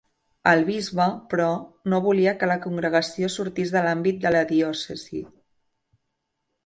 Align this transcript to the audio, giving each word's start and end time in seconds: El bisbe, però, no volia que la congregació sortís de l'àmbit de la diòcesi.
El 0.51 0.61
bisbe, 0.69 1.05
però, 1.33 1.49
no 1.93 1.99
volia 2.07 2.33
que 2.43 2.49
la 2.53 2.57
congregació 2.65 3.29
sortís 3.35 3.75
de 3.79 3.87
l'àmbit 3.89 4.19
de 4.25 4.33
la 4.37 4.43
diòcesi. 4.57 5.23